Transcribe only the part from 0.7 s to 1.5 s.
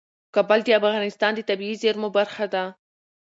افغانستان د